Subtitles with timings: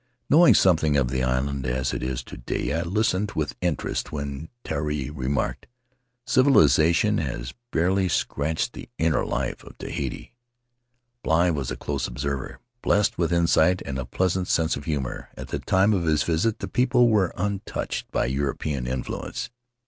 [0.31, 4.11] Knowing something of the island as it is to day, I had listened with interest
[4.11, 5.67] when Tari remarked,
[6.25, 10.33] "Civilization has barely scratched the inner life of Tahiti."
[11.21, 15.49] Bligh was a close observer, blessed with insight and a pleasant sense of humor; at
[15.49, 19.51] the time of his visit the people were untouched by European influence.